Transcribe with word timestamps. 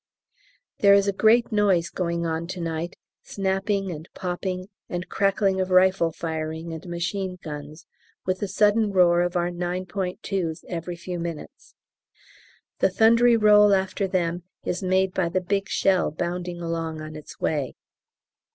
There 0.79 0.95
is 0.95 1.07
a 1.07 1.13
great 1.13 1.51
noise 1.51 1.91
going 1.91 2.25
on 2.25 2.47
to 2.47 2.59
night, 2.59 2.95
snapping 3.21 3.91
and 3.91 4.09
popping, 4.15 4.69
and 4.89 5.07
crackling 5.07 5.61
of 5.61 5.69
rifle 5.69 6.11
firing 6.11 6.73
and 6.73 6.83
machine 6.89 7.37
guns, 7.43 7.85
with 8.25 8.39
the 8.39 8.47
sudden 8.47 8.91
roar 8.91 9.21
of 9.21 9.35
our 9.37 9.51
9.2's 9.51 10.65
every 10.67 10.95
few 10.95 11.19
minutes. 11.19 11.75
The 12.79 12.89
thundery 12.89 13.37
roll 13.37 13.75
after 13.75 14.07
them 14.07 14.41
is 14.65 14.81
made 14.81 15.13
by 15.13 15.29
the 15.29 15.39
big 15.39 15.69
shell 15.69 16.09
bounding 16.09 16.61
along 16.63 16.99
on 16.99 17.15
its 17.15 17.39
way. 17.39 17.75